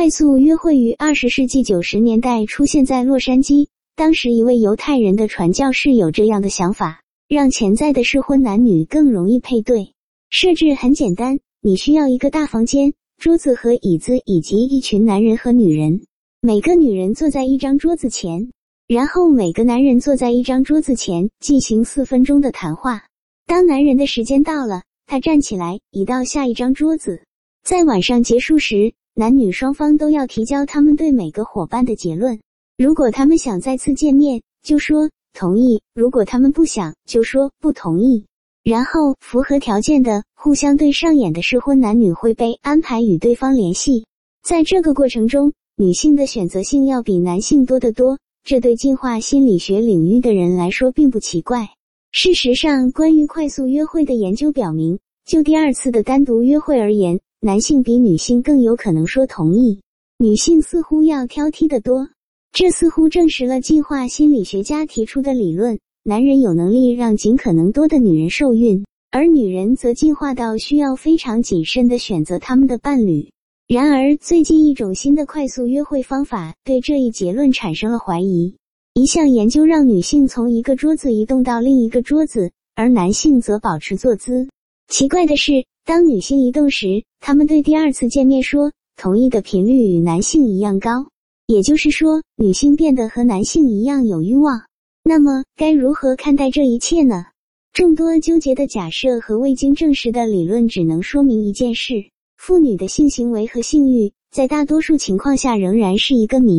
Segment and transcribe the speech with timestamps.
[0.00, 3.68] 快速约会于二十世纪九十年代出现在洛杉矶。
[3.94, 9.92] 当时一位犹太人的传教士有这样的想法，让潜在的适婚男女更容易配对。
[10.30, 16.00] 设置很简单，你需要一个大房间、桌子和椅子，以及一群男人和女人。
[16.40, 18.50] 每个女人坐在一张桌子前，
[18.88, 23.02] 然后每个男人坐在一张桌子前进行四分钟的谈话。
[23.46, 27.20] 当男人的时间到了，他站起来移到下一张桌子。
[27.62, 32.40] 在晚上结束时，男女双方都要提交他们对每个伙伴的结论。
[32.78, 38.24] 如果他们想再次见面，就说同意；如果他们不想，就说不同意。
[38.62, 44.04] 然后，符合条件的、互相对上眼的适婚男女会被安排与对方联系。
[44.42, 48.18] 在这个过程中，女性的选择性要比男性多得多。
[48.42, 51.68] 这对进化心理学领域的人来说并不奇怪。
[52.12, 59.80] 事实上，关于快速约会的研究表明，就第二次的单独约会而言，男性比女性更有可能说同意。
[60.18, 62.06] 女性似乎要挑剔得多。
[62.52, 73.30] 这似乎证实了进化心理学家提出的理论：男人有能力让尽可能多的女人受孕，而女人则进化到需要非常谨慎地选择他们的伴侣。
[73.66, 78.54] 然而，最近一种新的快速约会方法对这一结论产生了怀疑。
[78.92, 84.46] 一项研究让女性从一个桌子移动到另一个桌子，而男性则保持坐姿。
[84.90, 91.06] 奇怪的是，当女性移动时，他们对第二次见面说同意的频率与男性一样高。
[91.46, 94.62] 也就是说，女性变得和男性一样有欲望。
[95.04, 97.26] 那么，该如何看待这一切呢？
[97.72, 106.58] 众多纠结的假设和未经证实的理论只能说明一件事：妇女的性行为和性欲在大多数情况下仍然是一个谜。